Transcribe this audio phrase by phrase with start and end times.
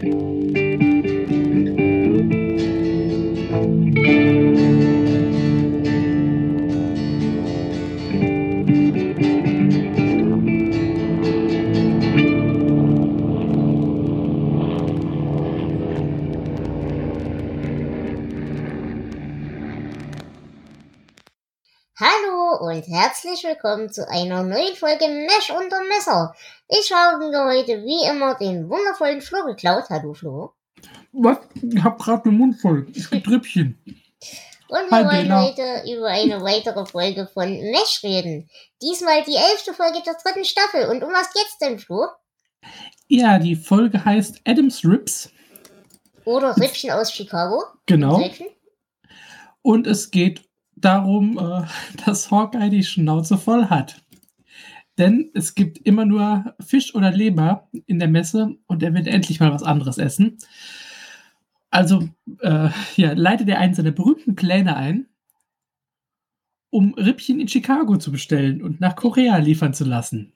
[0.00, 0.59] thank you
[23.22, 26.34] herzlich willkommen zu einer neuen Folge Mesh unter Messer.
[26.68, 29.84] Ich habe mir heute wie immer den wundervollen Flo geklaut.
[29.90, 30.54] Hallo Flo.
[31.12, 31.38] Was?
[31.60, 32.86] Ich hab grad den Mund voll.
[32.94, 33.78] Ich bin Trüppchen.
[34.68, 35.42] Und wir Hi, wollen Bela.
[35.42, 38.48] heute über eine weitere Folge von Mesh reden.
[38.80, 40.88] Diesmal die elfte Folge der dritten Staffel.
[40.88, 42.06] Und um was geht's denn, Flo?
[43.08, 45.30] Ja, die Folge heißt Adam's Ribs.
[46.24, 47.64] Oder Rippchen aus Chicago?
[47.84, 48.24] Genau.
[49.60, 50.49] Und es geht
[50.80, 51.66] darum, äh,
[52.04, 54.02] dass Hawkeye die Schnauze voll hat.
[54.98, 59.40] Denn es gibt immer nur Fisch oder Leber in der Messe und er will endlich
[59.40, 60.38] mal was anderes essen.
[61.70, 62.08] Also
[62.40, 65.08] äh, ja, leitet er einen seiner berühmten Pläne ein,
[66.68, 70.32] um Rippchen in Chicago zu bestellen und nach Korea liefern zu lassen.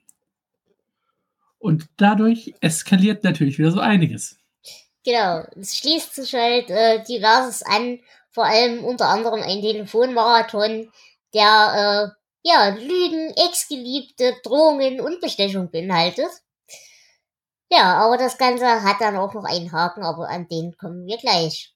[1.59, 4.37] Und dadurch eskaliert natürlich wieder so einiges.
[5.03, 7.99] Genau, es schließt sich halt äh, diverses an,
[8.35, 10.91] vor allem unter anderem ein Telefonmarathon,
[11.33, 16.29] der äh, ja Lügen, Ex-Geliebte, Drohungen und Bestechung beinhaltet.
[17.71, 21.17] Ja, aber das Ganze hat dann auch noch einen Haken, aber an den kommen wir
[21.17, 21.73] gleich.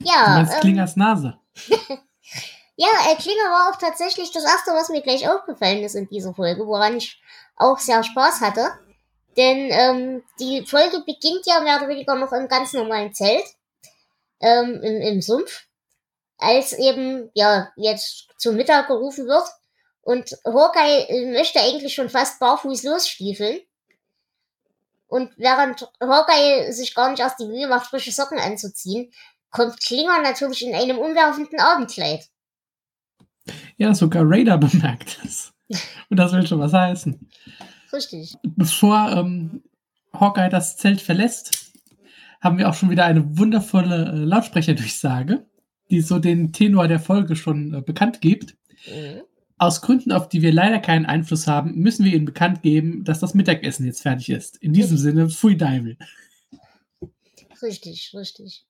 [0.00, 1.38] Du Ja, meinst ähm, Klingers Nase.
[2.76, 6.34] ja, äh, Klinger war auch tatsächlich das erste, was mir gleich aufgefallen ist in dieser
[6.34, 7.22] Folge, woran ich
[7.56, 8.72] auch sehr Spaß hatte.
[9.36, 13.44] Denn ähm, die Folge beginnt ja mehr oder weniger noch im ganz normalen Zelt,
[14.40, 15.66] ähm, im, im Sumpf,
[16.42, 19.44] als eben, ja, jetzt zum Mittag gerufen wird.
[20.02, 23.60] Und Hawkeye möchte eigentlich schon fast barfuß losstiefeln.
[25.06, 29.12] Und während Hawkeye sich gar nicht erst die Mühe macht, frische Socken anzuziehen,
[29.50, 32.28] kommt Klinger natürlich in einem umwerfenden Abendkleid.
[33.76, 35.52] Ja, sogar Raider bemerkt es.
[36.08, 37.30] Und das will schon was heißen.
[37.92, 38.34] Richtig.
[38.42, 39.62] Bevor ähm,
[40.12, 41.72] Hawkeye das Zelt verlässt,
[42.40, 45.46] haben wir auch schon wieder eine wundervolle äh, Lautsprecherdurchsage,
[45.92, 48.56] die so den Tenor der Folge schon äh, bekannt gibt.
[48.86, 49.22] Mhm.
[49.58, 53.20] Aus Gründen, auf die wir leider keinen Einfluss haben, müssen wir Ihnen bekannt geben, dass
[53.20, 54.56] das Mittagessen jetzt fertig ist.
[54.56, 55.96] In diesem Sinne, Fui Deibel.
[57.62, 58.64] Richtig, richtig.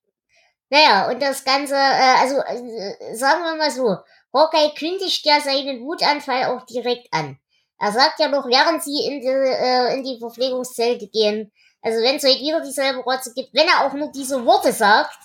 [0.68, 3.96] Naja, und das Ganze, äh, also äh, sagen wir mal so,
[4.34, 7.38] Hawkeye kündigt ja seinen Wutanfall auch direkt an.
[7.78, 11.52] Er sagt ja noch, während sie in die, äh, in die Verpflegungszelte gehen,
[11.82, 15.18] also wenn es heute wieder dieselbe Rotze gibt, wenn er auch nur diese Worte sagt,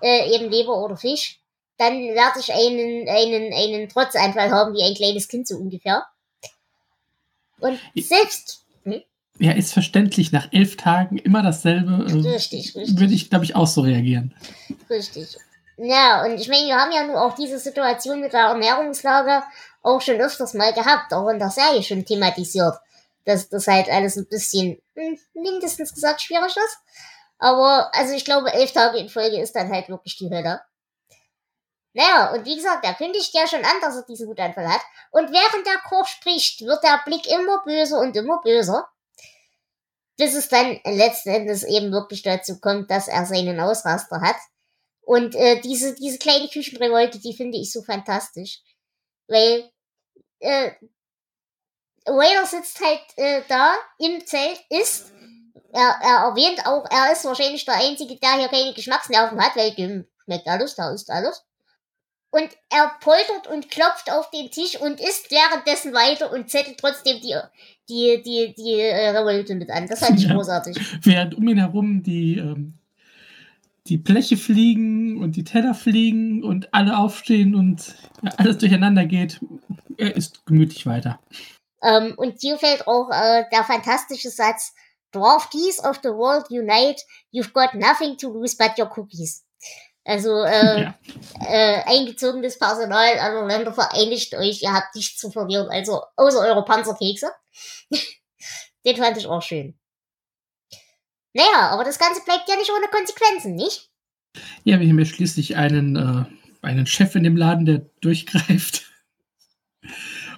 [0.00, 1.40] äh, eben Leber oder Fisch,
[1.78, 6.04] dann werde ich einen, einen, einen Trotzanfall haben, wie ein kleines Kind so ungefähr.
[7.58, 9.02] Und selbst, hm?
[9.38, 10.32] Ja, ist verständlich.
[10.32, 12.06] Nach elf Tagen immer dasselbe.
[12.08, 12.98] Äh, richtig, richtig.
[12.98, 14.34] würde ich, glaube ich, auch so reagieren.
[14.88, 15.36] Richtig.
[15.76, 19.42] Ja, und ich meine, wir haben ja nur auch diese Situation mit der Ernährungslage
[19.82, 22.74] auch schon öfters mal gehabt, auch in der Serie schon thematisiert,
[23.24, 26.78] dass das halt alles ein bisschen, hm, mindestens gesagt, schwierig ist.
[27.38, 30.60] Aber, also ich glaube, elf Tage in Folge ist dann halt wirklich die Hölle.
[31.94, 34.80] Naja, und wie gesagt, er kündigt ja schon an, dass er diesen Wutanfall hat.
[35.12, 38.88] Und während der Koch spricht, wird der Blick immer böser und immer böser.
[40.16, 44.36] Bis es dann letzten Endes eben wirklich dazu kommt, dass er seinen Ausraster hat.
[45.02, 48.60] Und äh, diese, diese kleine Küchenrevolte, die finde ich so fantastisch.
[49.28, 49.70] Weil
[50.40, 50.72] äh,
[52.06, 55.13] Whaler sitzt halt äh, da im Zelt, isst.
[55.74, 59.74] Er, er erwähnt auch, er ist wahrscheinlich der Einzige, der hier keine Geschmacksnerven hat, weil
[59.74, 61.44] dem schmeckt alles, da ist alles.
[62.30, 67.20] Und er poltert und klopft auf den Tisch und isst währenddessen weiter und zettelt trotzdem
[67.20, 67.34] die,
[67.88, 69.88] die, die, die äh, Revolte mit an.
[69.88, 70.34] Das fand ich Ja.
[70.34, 70.76] großartig.
[71.02, 72.74] Während um ihn herum die, ähm,
[73.88, 77.94] die Bleche fliegen und die Teller fliegen und alle aufstehen und
[78.36, 79.40] alles durcheinander geht,
[79.96, 81.18] er ist gemütlich weiter.
[81.82, 84.72] Ähm, und hier fällt auch äh, der fantastische Satz,
[85.14, 87.00] Dwarf Geese of the world unite,
[87.32, 89.44] you've got nothing to lose but your cookies.
[90.04, 90.94] Also äh, Ja.
[91.46, 96.64] äh, eingezogenes Personal aller Länder vereinigt euch, ihr habt nichts zu verlieren, also außer eure
[96.64, 97.30] Panzerkekse.
[98.86, 99.78] Den fand ich auch schön.
[101.32, 103.90] Naja, aber das Ganze bleibt ja nicht ohne Konsequenzen, nicht?
[104.64, 106.24] ja, wir haben ja schließlich einen, äh,
[106.66, 108.82] einen Chef in dem Laden, der durchgreift.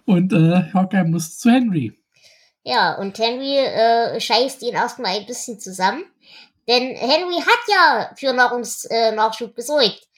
[0.05, 1.99] Und äh, Hawkeye muss zu Henry.
[2.67, 6.03] Ja, und Henry äh, scheißt ihn erstmal ein bisschen zusammen.
[6.67, 10.09] Denn Henry hat ja für Nahrungsnachschub äh, gesorgt.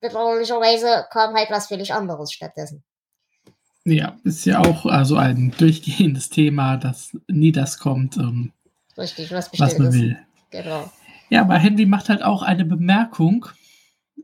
[0.00, 2.84] Bedauerlicherweise kam halt was völlig anderes stattdessen.
[3.84, 8.52] Ja, ist ja auch also ein durchgehendes Thema, dass nie das kommt, ähm,
[8.96, 9.94] Richtig, was was man ist.
[9.94, 10.18] will.
[10.50, 10.92] Genau.
[11.30, 13.46] Ja, aber Henry macht halt auch eine Bemerkung,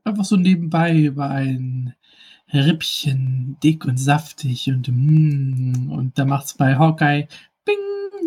[0.04, 1.96] einfach so nebenbei über ein
[2.52, 7.26] Rippchen, dick und saftig und mm, und da macht's bei Hawkeye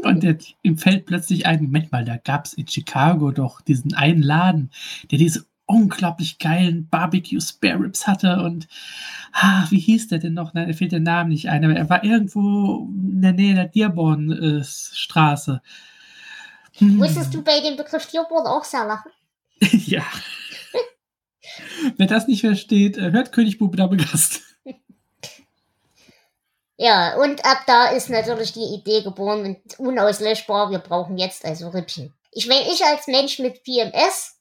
[0.07, 4.21] und der, ihm fällt plötzlich ein, Moment mal, da gab's in Chicago doch diesen einen
[4.21, 4.71] Laden,
[5.11, 8.67] der diese unglaublich geilen Barbecue Spare Ribs hatte und
[9.33, 10.53] ah, wie hieß der denn noch?
[10.53, 13.67] Nein, er fehlt der Name nicht ein, aber er war irgendwo in der Nähe der
[13.67, 15.61] Dearborn äh, Straße.
[16.77, 16.97] Hm.
[16.97, 19.11] Musstest du bei dem Begriff Dearborn auch sehr lachen?
[19.59, 20.03] ja.
[21.97, 24.43] Wer das nicht versteht, äh, hört Königbube da Gast.
[26.77, 31.69] Ja, und ab da ist natürlich die Idee geboren und unauslöschbar, wir brauchen jetzt also
[31.69, 32.13] Rippchen.
[32.31, 34.37] Ich meine, ich als Mensch mit PMS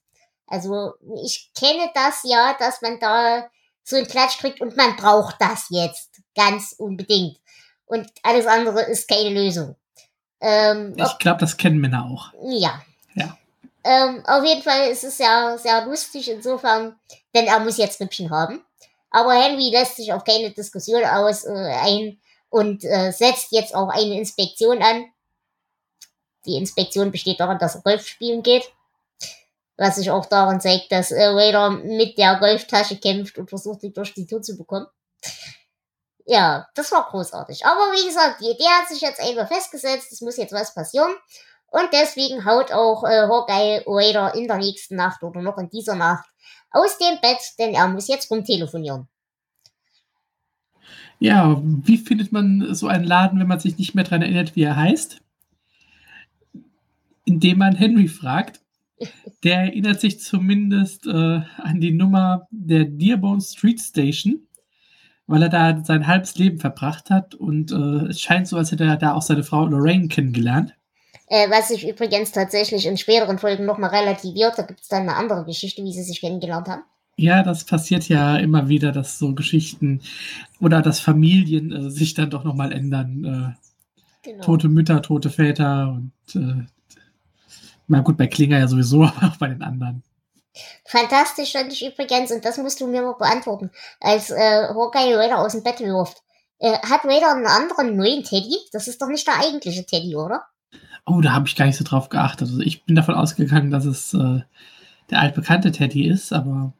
[0.47, 0.95] also
[1.25, 3.49] ich kenne das ja, dass man da
[3.83, 7.39] so einen Klatsch kriegt und man braucht das jetzt ganz unbedingt.
[7.87, 9.77] Und alles andere ist keine Lösung.
[10.41, 12.33] Ähm, ich glaube, das kennen Männer auch.
[12.51, 12.83] Ja.
[13.15, 13.37] Ja.
[13.85, 16.97] Ähm, auf jeden Fall ist es ja sehr lustig insofern,
[17.35, 18.65] denn er muss jetzt Rippchen haben.
[19.11, 22.19] Aber Henry lässt sich auf keine Diskussion aus äh, ein
[22.57, 25.07] und äh, setzt jetzt auch eine Inspektion an.
[26.47, 28.71] Die Inspektion besteht darin, dass er Golf spielen geht
[29.77, 33.93] was sich auch daran zeigt, dass äh, Raider mit der Golftasche kämpft und versucht, die
[33.93, 34.87] durch die Tür zu bekommen.
[36.25, 37.65] Ja, das war großartig.
[37.67, 41.15] Aber wie gesagt, die Idee hat sich jetzt einfach festgesetzt, es muss jetzt was passieren.
[41.69, 45.95] Und deswegen haut auch äh, Hawkeye Raider in der nächsten Nacht oder noch in dieser
[45.95, 46.29] Nacht
[46.71, 49.09] aus dem Bett, denn er muss jetzt rumtelefonieren.
[51.19, 54.63] Ja, wie findet man so einen Laden, wenn man sich nicht mehr daran erinnert, wie
[54.63, 55.21] er heißt?
[57.25, 58.61] Indem man Henry fragt,
[59.43, 64.47] der erinnert sich zumindest äh, an die Nummer der Dearborn Street Station,
[65.27, 68.85] weil er da sein halbes Leben verbracht hat und äh, es scheint so, als hätte
[68.85, 70.75] er da auch seine Frau Lorraine kennengelernt.
[71.29, 75.17] Äh, was sich übrigens tatsächlich in späteren Folgen nochmal relativiert, da gibt es dann eine
[75.17, 76.83] andere Geschichte, wie sie sich kennengelernt haben.
[77.19, 80.03] Ja, das passiert ja immer wieder, dass so Geschichten
[80.61, 83.25] oder dass Familien äh, sich dann doch nochmal ändern.
[83.25, 84.45] Äh, genau.
[84.45, 86.67] Tote Mütter, tote Väter und äh,
[87.89, 90.03] na gut, bei Klinger ja sowieso, aber auch bei den anderen.
[90.87, 93.71] Fantastisch fand ich übrigens, und das musst du mir mal beantworten,
[94.01, 96.23] als äh, Hawkeye Raider aus dem Bett wirft.
[96.59, 98.57] Äh, hat Raider einen anderen neuen Teddy?
[98.73, 100.45] Das ist doch nicht der eigentliche Teddy, oder?
[101.05, 102.49] Oh, da habe ich gar nicht so drauf geachtet.
[102.49, 104.41] Also ich bin davon ausgegangen, dass es äh,
[105.11, 106.73] der altbekannte Teddy ist, aber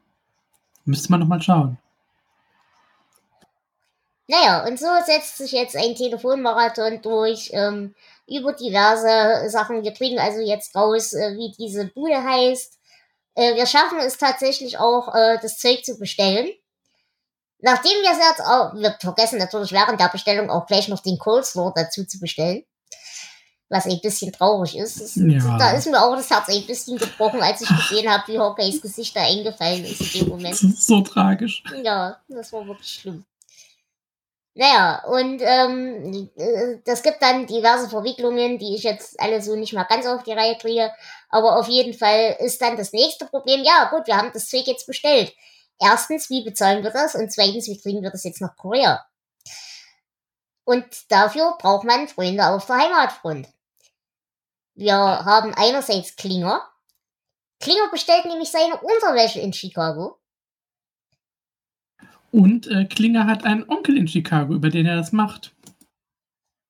[0.87, 1.77] müsste man nochmal schauen.
[4.27, 7.51] Naja, und so setzt sich jetzt ein Telefonmarathon durch.
[7.53, 7.95] Ähm,
[8.27, 9.83] über diverse Sachen.
[9.83, 12.77] Wir kriegen also jetzt raus, äh, wie diese Bude heißt.
[13.35, 16.49] Äh, wir schaffen es tatsächlich auch, äh, das Zeug zu bestellen.
[17.59, 21.17] Nachdem wir es jetzt auch, wir vergessen natürlich während der Bestellung auch gleich noch den
[21.17, 22.63] Coleslaw dazu zu bestellen.
[23.69, 25.01] Was ein bisschen traurig ist.
[25.01, 25.57] Das, ja.
[25.57, 28.81] Da ist mir auch das Herz ein bisschen gebrochen, als ich gesehen habe, wie Hawkeyes
[28.81, 30.53] Gesicht da eingefallen ist in dem Moment.
[30.53, 31.63] Das ist so tragisch.
[31.83, 33.25] Ja, das war wirklich schlimm.
[34.57, 39.73] Naja, und ähm, äh, das gibt dann diverse Verwicklungen, die ich jetzt alle so nicht
[39.73, 40.91] mal ganz auf die Reihe kriege.
[41.29, 44.65] Aber auf jeden Fall ist dann das nächste Problem, ja gut, wir haben das Zeug
[44.65, 45.31] jetzt bestellt.
[45.79, 47.13] Erstens, wie bezahlen wir das?
[47.13, 49.05] Und zweitens, wie kriegen wir das jetzt nach Korea?
[50.63, 53.47] Und dafür braucht man Freunde auf der Heimatfront.
[54.77, 56.61] Wir haben einerseits Klinger.
[57.59, 60.19] Klinger bestellt nämlich seine Unterwäsche in Chicago.
[62.29, 65.55] Und äh, Klinger hat einen Onkel in Chicago, über den er das macht.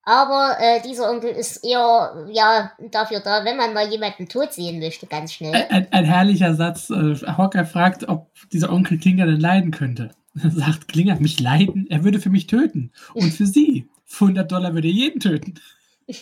[0.04, 4.78] Aber äh, dieser Onkel ist eher ja dafür da, wenn man mal jemanden tot sehen
[4.78, 5.54] möchte, ganz schnell.
[5.54, 6.88] Ein, ein, ein herrlicher Satz.
[6.88, 10.12] Äh, Hawker fragt, ob dieser Onkel Klinger denn leiden könnte.
[10.32, 11.86] sagt Klinger, mich leiden?
[11.90, 12.90] Er würde für mich töten.
[13.12, 13.90] Und für sie.
[14.06, 15.60] Für 100 Dollar würde er jeden töten.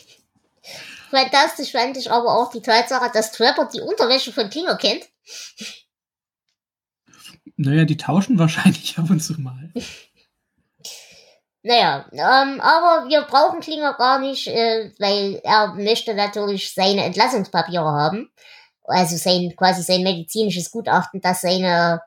[1.11, 5.05] Fantastisch fand ich aber auch die Tatsache, dass Trapper die Unterwäsche von Klinger kennt.
[7.57, 9.73] Naja, die tauschen wahrscheinlich ab und zu mal.
[11.63, 17.85] Naja, ähm, aber wir brauchen Klinger gar nicht, äh, weil er möchte natürlich seine Entlassungspapiere
[17.85, 18.31] haben.
[18.85, 22.03] Also sein, quasi sein medizinisches Gutachten, dass seine,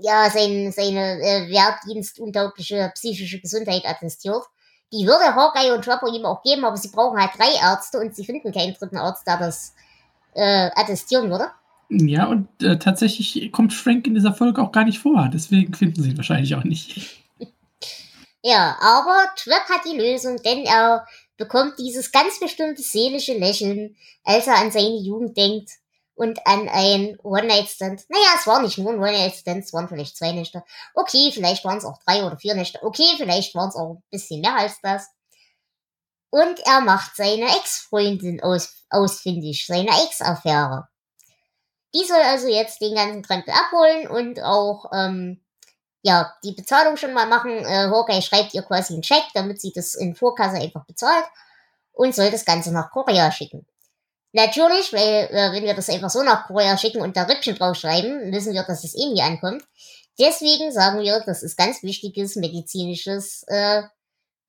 [0.00, 4.42] ja, sein, seine äh, wehrdienstuntaugliche psychische Gesundheit attestiert.
[4.92, 8.14] Die würde Hawkeye und Trapper ihm auch geben, aber sie brauchen halt drei Ärzte und
[8.14, 9.74] sie finden keinen dritten Arzt, der das
[10.34, 11.50] äh, attestieren würde.
[11.90, 15.30] Ja, und äh, tatsächlich kommt Frank in dieser Folge auch gar nicht vor.
[15.32, 17.24] Deswegen finden sie ihn wahrscheinlich auch nicht.
[18.40, 24.46] Ja, aber Trap hat die Lösung, denn er bekommt dieses ganz bestimmte seelische Lächeln, als
[24.46, 25.70] er an seine Jugend denkt
[26.18, 28.06] und an ein One-Night-Stand.
[28.08, 30.64] Naja, es war nicht nur ein One-Night-Stand, es waren vielleicht zwei Nächte.
[30.94, 32.82] Okay, vielleicht waren es auch drei oder vier Nächte.
[32.82, 35.06] Okay, vielleicht waren es auch ein bisschen mehr als das.
[36.30, 40.88] Und er macht seine Ex-Freundin aus, ausfindig, seine Ex-Affäre.
[41.94, 45.40] Die soll also jetzt den ganzen Krempel abholen und auch, ähm,
[46.02, 47.50] ja, die Bezahlung schon mal machen.
[47.50, 51.26] Äh, Hawkeye schreibt ihr quasi einen Check, damit sie das in Vorkasse einfach bezahlt
[51.92, 53.66] und soll das Ganze nach Korea schicken.
[54.32, 58.30] Natürlich, weil äh, wenn wir das einfach so nach Korea schicken und da Rippchen draufschreiben,
[58.32, 59.62] wissen wir, dass es eh nie ankommt.
[60.18, 63.82] Deswegen sagen wir, das ist ganz wichtiges medizinisches äh,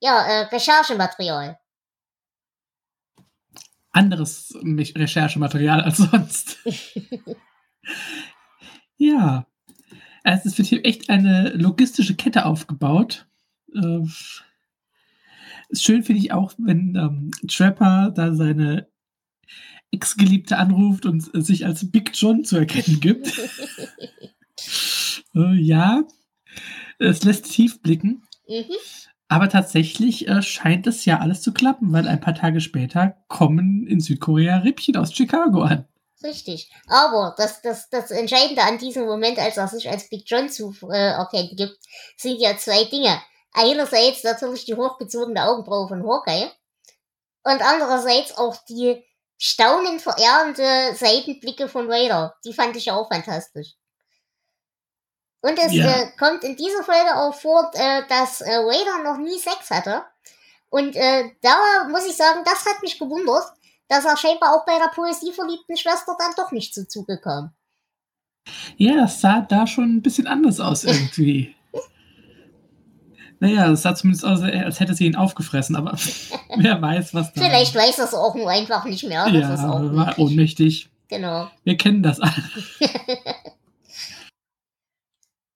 [0.01, 1.57] ja, äh, Recherchematerial.
[3.91, 6.57] Anderes Recherchematerial als sonst.
[8.97, 9.45] ja.
[10.23, 13.27] Also es wird hier echt eine logistische Kette aufgebaut.
[13.73, 14.01] Äh,
[15.71, 18.89] schön finde ich auch, wenn ähm, Trapper da seine
[19.91, 23.37] Ex-Geliebte anruft und sich als Big John zu erkennen gibt.
[25.35, 26.03] äh, ja,
[26.99, 28.23] es lässt tief blicken.
[28.47, 28.75] Mhm.
[29.27, 33.85] Aber tatsächlich äh, scheint es ja alles zu klappen, weil ein paar Tage später kommen
[33.85, 35.87] in Südkorea Rippchen aus Chicago an.
[36.23, 36.69] Richtig.
[36.87, 40.75] Aber das, das, das Entscheidende an diesem Moment, als er sich als Big John zu
[40.91, 41.77] äh, erkennen gibt,
[42.17, 43.21] sind ja zwei Dinge.
[43.53, 46.49] Einerseits natürlich die hochgezogene Augenbraue von Hawkeye
[47.43, 49.03] und andererseits auch die
[49.39, 52.35] staunend verehrende Seitenblicke von Vader.
[52.45, 53.73] Die fand ich auch fantastisch.
[55.41, 55.85] Und es ja.
[55.85, 60.03] äh, kommt in dieser Folge auch vor, äh, dass äh, Vader noch nie Sex hatte.
[60.69, 63.45] Und äh, da muss ich sagen, das hat mich gewundert,
[63.87, 67.53] dass er scheinbar auch bei der poesieverliebten Schwester dann doch nicht zu Zuge kam.
[68.75, 71.55] Ja, das sah da schon ein bisschen anders aus irgendwie.
[73.39, 75.97] Naja, es sah zumindest aus, als hätte sie ihn aufgefressen, aber
[76.57, 77.41] wer weiß, was da.
[77.41, 79.25] Vielleicht weiß er es auch nur einfach nicht mehr.
[79.25, 80.17] Das ja, war möglich.
[80.17, 80.89] ohnmächtig.
[81.07, 81.49] Genau.
[81.63, 82.33] Wir kennen das alle.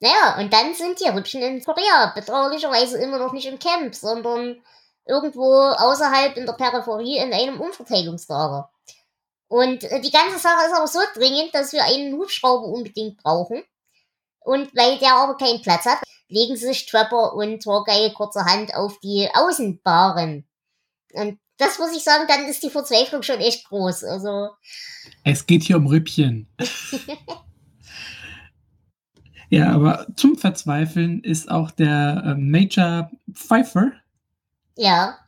[0.04, 4.62] Naja, und dann sind die Rübchen in Korea bedauerlicherweise immer noch nicht im Camp, sondern
[5.06, 8.70] irgendwo außerhalb in der Peripherie in einem Umverteilungslager.
[9.48, 13.64] Und äh, die ganze Sache ist aber so dringend, dass wir einen Hubschrauber unbedingt brauchen.
[14.42, 19.30] Und weil der aber keinen Platz hat, legen sich Trapper und Torgei kurzerhand auf die
[19.34, 20.46] Außenbaren.
[21.14, 24.04] Und das muss ich sagen, dann ist die Verzweiflung schon echt groß.
[24.06, 24.50] Also.
[25.24, 26.48] Es geht hier um Rüppchen.
[29.54, 33.92] Ja, aber zum Verzweifeln ist auch der äh, Major Pfeiffer.
[34.76, 35.20] Ja.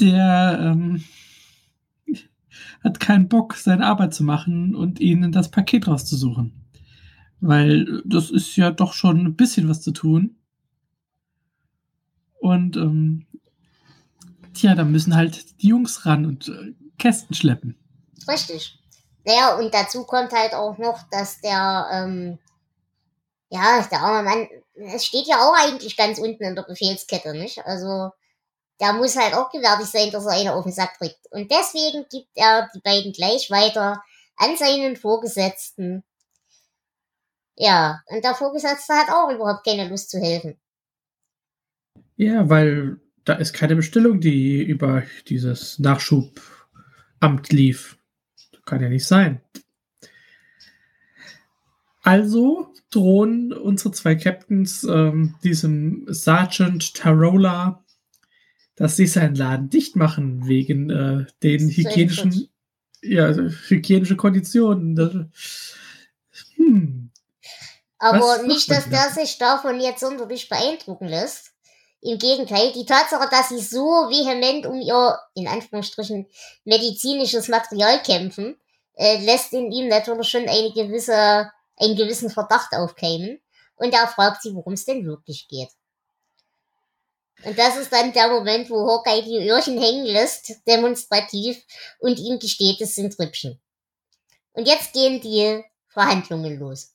[0.00, 1.04] Der ähm,
[2.82, 6.54] hat keinen Bock, seine Arbeit zu machen und ihnen das Paket rauszusuchen.
[7.40, 10.36] Weil das ist ja doch schon ein bisschen was zu tun.
[12.38, 13.26] Und ähm,
[14.54, 17.76] tja, da müssen halt die Jungs ran und äh, Kästen schleppen.
[18.28, 18.78] Richtig.
[19.24, 22.38] Naja, und dazu kommt halt auch noch, dass der ähm,
[23.50, 27.64] ja, der arme Mann, es steht ja auch eigentlich ganz unten in der Befehlskette, nicht?
[27.66, 28.10] Also,
[28.80, 31.20] der muss halt auch gewärtig sein, dass er eine auf den Sack kriegt.
[31.30, 34.02] Und deswegen gibt er die beiden gleich weiter
[34.36, 36.04] an seinen Vorgesetzten.
[37.62, 40.56] Ja, und der Vorgesetzte hat auch überhaupt keine Lust zu helfen.
[42.16, 47.98] Ja, weil da ist keine Bestellung, die über dieses Nachschubamt lief.
[48.64, 49.42] Kann ja nicht sein.
[52.02, 57.84] Also drohen unsere zwei Captains ähm, diesem Sergeant Tarola,
[58.74, 62.48] dass sie seinen Laden dicht machen wegen äh, den hygienischen,
[63.02, 65.30] ja, also hygienischen Konditionen.
[66.56, 67.09] Hm.
[68.00, 71.52] Aber nicht, dass der sich davon jetzt sonderlich beeindrucken lässt.
[72.00, 76.26] Im Gegenteil, die Tatsache, dass sie so vehement um ihr, in Anführungsstrichen,
[76.64, 78.58] medizinisches Material kämpfen,
[78.94, 83.40] äh, lässt in ihm natürlich schon eine gewisse einen gewissen Verdacht aufkeimen
[83.76, 85.70] und er fragt sie, worum es denn wirklich geht.
[87.42, 91.64] Und das ist dann der Moment, wo Hawkeye die Öhrchen hängen lässt, demonstrativ,
[91.98, 93.58] und ihm gesteht, es sind Rippchen.
[94.52, 96.92] Und jetzt gehen die Verhandlungen los.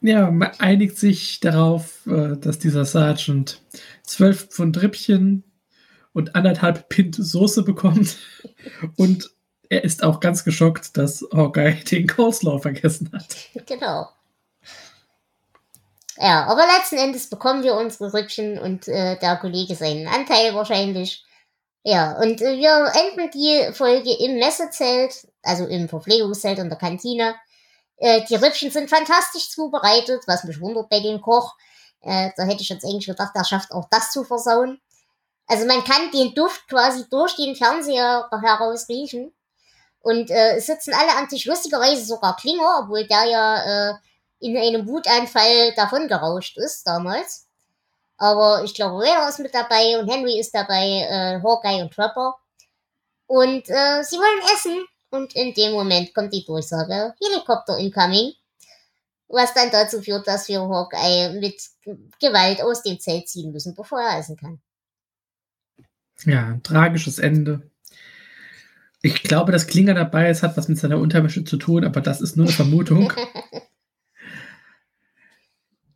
[0.00, 3.62] Ja, man einigt sich darauf, äh, dass dieser Sergeant
[4.02, 5.42] zwölf Pfund Rippchen
[6.12, 8.16] und anderthalb Pint Soße bekommt
[8.96, 9.30] und
[9.68, 13.36] er ist auch ganz geschockt, dass Hawkeye den Coleslaw vergessen hat.
[13.66, 14.08] Genau.
[16.18, 21.24] Ja, aber letzten Endes bekommen wir unsere Rüppchen und äh, der Kollege seinen Anteil wahrscheinlich.
[21.82, 27.34] Ja, und äh, wir enden die Folge im Messezelt, also im Verpflegungszelt in der Kantine.
[27.98, 31.54] Äh, die Rippchen sind fantastisch zubereitet, was mich wundert bei dem Koch.
[32.00, 34.80] Äh, da hätte ich jetzt eigentlich gedacht, er schafft auch das zu versauen.
[35.46, 39.32] Also man kann den Duft quasi durch den Fernseher heraus riechen.
[40.00, 43.94] Und äh, es sitzen alle an sich, lustigerweise sogar Klinger, obwohl der ja äh,
[44.40, 47.48] in einem Wutanfall davon gerauscht ist damals.
[48.18, 52.36] Aber ich glaube, Rhaegar ist mit dabei und Henry ist dabei, äh, Hawkeye und Trapper.
[53.26, 58.32] Und äh, sie wollen essen Und in dem Moment kommt die Durchsage, Helikopter incoming.
[59.28, 61.60] Was dann dazu führt, dass wir Hawkeye mit
[62.20, 64.60] Gewalt aus dem Zelt ziehen müssen, bevor er essen kann.
[66.24, 67.68] Ja, ein tragisches Ende.
[69.02, 72.20] Ich glaube, dass Klinger dabei ist, hat was mit seiner Unterwäsche zu tun, aber das
[72.20, 73.12] ist nur eine Vermutung.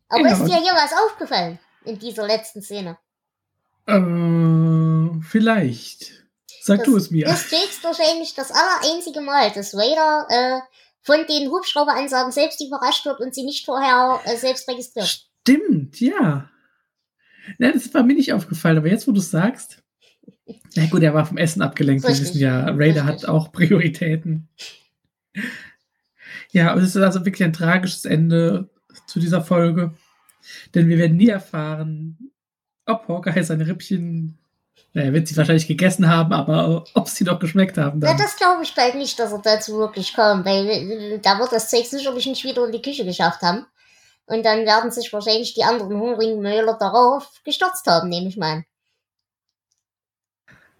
[0.07, 0.33] aber genau.
[0.33, 2.97] ist dir hier was aufgefallen in dieser letzten Szene?
[3.87, 6.20] Äh, vielleicht.
[6.63, 7.25] Sag das du es mir.
[7.25, 10.59] Das ist höchstwahrscheinlich das allereinzige Mal, dass Raider äh,
[11.01, 15.27] von den Hubschrauberansagen selbst überrascht wird und sie nicht vorher äh, selbst registriert.
[15.41, 16.49] Stimmt, ja.
[17.57, 19.81] Na, das war mir nicht aufgefallen, aber jetzt, wo du es sagst.
[20.75, 22.05] Na gut, er war vom Essen abgelenkt.
[22.05, 22.19] Richtig.
[22.19, 23.23] Wir wissen ja, Raider Richtig.
[23.23, 24.47] hat auch Prioritäten.
[26.51, 28.69] Ja, es ist also wirklich ein tragisches Ende
[29.07, 29.95] zu dieser Folge.
[30.75, 32.31] Denn wir werden nie erfahren,
[32.85, 34.37] ob Hawkeye seine Rippchen
[34.93, 38.01] er wird sie wahrscheinlich gegessen haben, aber ob sie doch geschmeckt haben.
[38.01, 38.17] Dann.
[38.17, 41.51] Ja, das glaube ich bald nicht, dass er dazu wirklich kommt, weil äh, da wird
[41.51, 43.65] das Zeug sicherlich nicht wieder in die Küche geschafft haben.
[44.25, 48.63] Und dann werden sich wahrscheinlich die anderen hungrigen Möller darauf gestürzt haben, nehme ich mal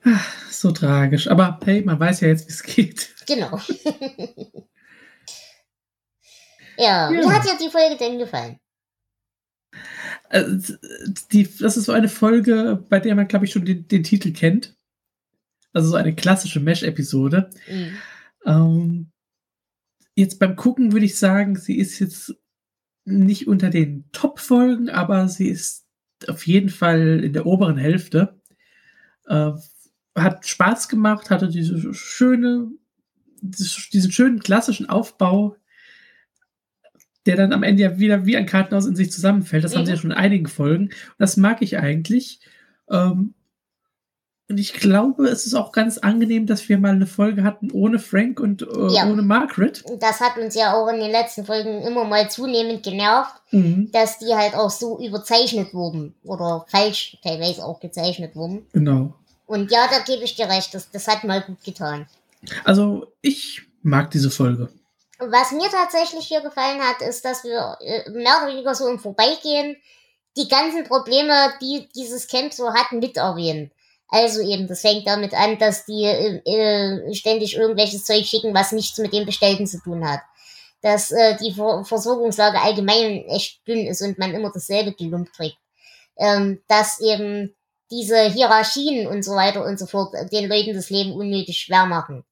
[0.03, 0.17] an.
[0.49, 1.27] So tragisch.
[1.27, 3.13] Aber hey, man weiß ja jetzt, wie es geht.
[3.27, 3.57] Genau.
[6.77, 8.59] ja, ja, wie hat dir die Folge denn gefallen?
[10.31, 10.75] Also,
[11.31, 14.31] die, das ist so eine Folge, bei der man, glaube ich, schon den, den, Titel
[14.31, 14.75] kennt.
[15.73, 17.49] Also so eine klassische Mesh-Episode.
[17.69, 17.97] Mhm.
[18.45, 19.11] Ähm,
[20.15, 22.35] jetzt beim Gucken würde ich sagen, sie ist jetzt
[23.03, 25.85] nicht unter den Top-Folgen, aber sie ist
[26.27, 28.39] auf jeden Fall in der oberen Hälfte.
[29.27, 29.51] Äh,
[30.15, 32.69] hat Spaß gemacht, hatte diese schöne,
[33.41, 35.55] diesen schönen klassischen Aufbau,
[37.25, 39.63] der dann am Ende ja wieder wie ein Kartenhaus in sich zusammenfällt.
[39.63, 39.79] Das mhm.
[39.79, 40.01] haben sie ja mhm.
[40.01, 40.85] schon in einigen Folgen.
[40.85, 42.39] Und das mag ich eigentlich.
[42.89, 43.33] Ähm,
[44.51, 47.99] und ich glaube, es ist auch ganz angenehm, dass wir mal eine Folge hatten ohne
[47.99, 49.09] Frank und äh, ja.
[49.09, 49.81] ohne Margaret.
[50.01, 53.89] Das hat uns ja auch in den letzten Folgen immer mal zunehmend genervt, mhm.
[53.93, 58.65] dass die halt auch so überzeichnet wurden oder falsch teilweise auch gezeichnet wurden.
[58.73, 59.13] Genau.
[59.45, 62.07] Und ja, da gebe ich dir recht, das, das hat mal gut getan.
[62.65, 64.67] Also, ich mag diese Folge.
[65.29, 68.97] Was mir tatsächlich hier gefallen hat, ist, dass wir äh, mehr oder weniger so im
[68.97, 69.77] Vorbeigehen
[70.35, 73.71] die ganzen Probleme, die dieses Camp so hat, mit erwähnen.
[74.07, 78.71] Also eben, das fängt damit an, dass die äh, äh, ständig irgendwelches Zeug schicken, was
[78.71, 80.21] nichts mit dem Bestellten zu tun hat.
[80.81, 85.57] Dass äh, die Ver Versorgungslage allgemein echt dünn ist und man immer dasselbe gelumpt kriegt.
[86.17, 87.55] Ähm, dass eben
[87.91, 92.25] diese Hierarchien und so weiter und so fort den Leuten das Leben unnötig schwer machen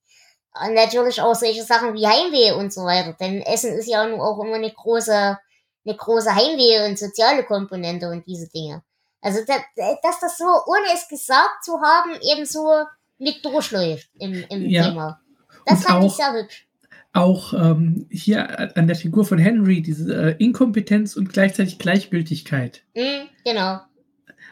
[0.74, 3.16] natürlich auch solche Sachen wie Heimweh und so weiter.
[3.20, 5.38] Denn Essen ist ja nun auch immer eine große,
[5.86, 8.84] eine große Heimweh und soziale Komponente und diese Dinge.
[9.22, 12.86] Also, dass, das so, ohne es gesagt zu haben, eben so
[13.18, 14.90] mit durchläuft im, im ja.
[14.90, 15.20] Thema.
[15.66, 16.68] Das und fand auch, ich sehr hübsch.
[17.12, 22.84] Auch ähm, hier an der Figur von Henry, diese äh, Inkompetenz und gleichzeitig Gleichgültigkeit.
[22.96, 23.80] Mm, genau.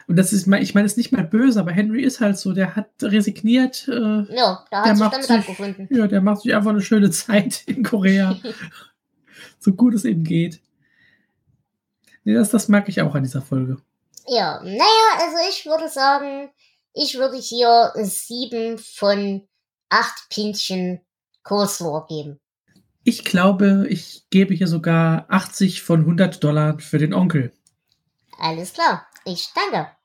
[0.08, 2.54] Und das ist, ich meine, es ist nicht mal böse, aber Henry ist halt so,
[2.54, 3.86] der hat resigniert.
[3.88, 5.86] Äh, ja, da hat sich damit sich, abgefunden.
[5.90, 8.38] Ja, der macht sich einfach eine schöne Zeit in Korea.
[9.60, 10.62] so gut es eben geht.
[12.24, 13.76] Nee, das, das mag ich auch an dieser Folge.
[14.26, 14.80] Ja, naja,
[15.20, 16.50] also ich würde sagen,
[16.94, 19.46] ich würde hier sieben von
[19.90, 21.02] acht Pinchen
[21.42, 22.40] Coleslaw geben.
[23.04, 27.52] Ich glaube, ich gebe hier sogar 80 von 100 Dollar für den Onkel.
[28.38, 29.97] Alles klar, ich danke.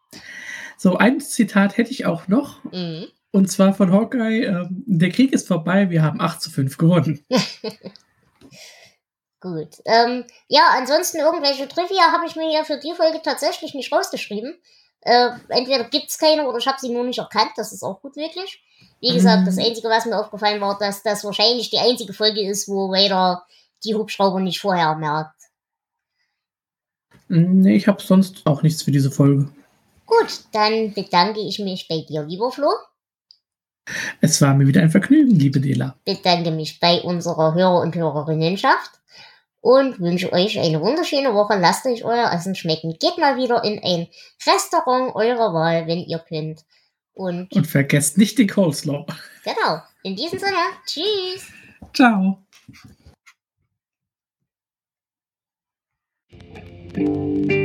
[0.83, 2.61] So, ein Zitat hätte ich auch noch.
[2.65, 3.07] Mhm.
[3.31, 7.25] Und zwar von Hawkeye: äh, Der Krieg ist vorbei, wir haben 8 zu 5 gewonnen.
[9.39, 9.77] Gut.
[9.85, 14.59] Ähm, ja, ansonsten irgendwelche Trivia habe ich mir ja für die Folge tatsächlich nicht rausgeschrieben.
[14.99, 17.51] Äh, entweder gibt es keine oder ich habe sie nur nicht erkannt.
[17.55, 18.61] Das ist auch gut möglich.
[18.99, 19.45] Wie gesagt, mhm.
[19.45, 23.45] das Einzige, was mir aufgefallen war, dass das wahrscheinlich die einzige Folge ist, wo Raider
[23.85, 25.43] die Hubschrauber nicht vorher merkt.
[27.29, 29.49] Nee, ich habe sonst auch nichts für diese Folge.
[30.19, 32.69] Gut, dann bedanke ich mich bei dir, lieber Flo.
[34.21, 35.97] Es war mir wieder ein Vergnügen, liebe Dela.
[36.05, 38.91] Bedanke mich bei unserer Hörer- und Hörerinnenschaft
[39.61, 41.57] und wünsche euch eine wunderschöne Woche.
[41.59, 42.97] Lasst euch euer Essen schmecken.
[42.99, 44.07] Geht mal wieder in ein
[44.45, 46.63] Restaurant eurer Wahl, wenn ihr könnt.
[47.13, 49.05] Und, und vergesst nicht den Coleslaw.
[49.43, 49.81] Genau.
[50.03, 51.47] In diesem Sinne, tschüss.
[51.93, 52.39] Ciao.
[56.95, 57.62] thank you